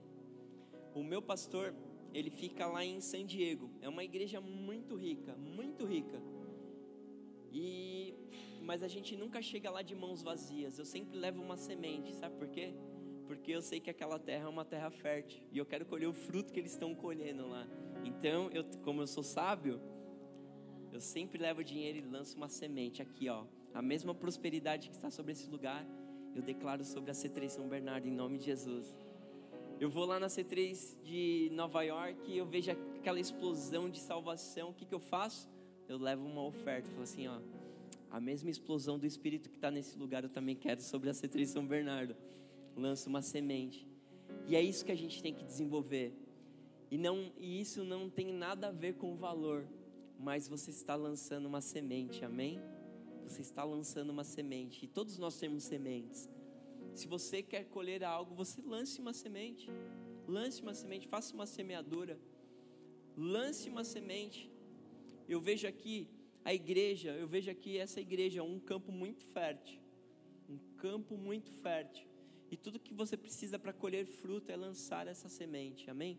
[0.94, 1.74] O meu pastor,
[2.12, 3.70] ele fica lá em San Diego.
[3.80, 6.20] É uma igreja muito rica, muito rica.
[7.53, 8.14] E
[8.66, 10.76] mas a gente nunca chega lá de mãos vazias.
[10.76, 12.74] Eu sempre levo uma semente, sabe por quê?
[13.26, 16.12] Porque eu sei que aquela terra é uma terra fértil e eu quero colher o
[16.12, 17.66] fruto que eles estão colhendo lá.
[18.05, 19.80] Então, eu, como eu sou sábio,
[20.92, 23.44] eu sempre levo dinheiro e lanço uma semente aqui, ó.
[23.72, 25.86] A mesma prosperidade que está sobre esse lugar,
[26.34, 28.97] eu declaro sobre a C3 São Bernardo em nome de Jesus.
[29.78, 34.70] Eu vou lá na C3 de Nova York e eu vejo aquela explosão de salvação.
[34.70, 35.49] O que, que eu faço?
[35.89, 36.91] Eu levo uma oferta.
[36.91, 37.39] Falo assim, ó,
[38.11, 41.47] a mesma explosão do Espírito que está nesse lugar eu também quero sobre a C3
[41.47, 42.16] São Bernardo.
[42.76, 43.87] Lança uma semente.
[44.47, 46.12] E é isso que a gente tem que desenvolver.
[46.91, 49.66] E, não, e isso não tem nada a ver com o valor,
[50.18, 52.61] mas você está lançando uma semente, amém?
[53.24, 54.84] Você está lançando uma semente.
[54.84, 56.28] E todos nós temos sementes.
[56.95, 59.68] Se você quer colher algo, você lance uma semente.
[60.28, 62.18] Lance uma semente, faça uma semeadura.
[63.16, 64.51] Lance uma semente.
[65.28, 66.08] Eu vejo aqui
[66.44, 69.80] a igreja, eu vejo aqui essa igreja, um campo muito fértil.
[70.48, 72.06] Um campo muito fértil.
[72.50, 75.90] E tudo que você precisa para colher fruto é lançar essa semente.
[75.90, 76.18] Amém?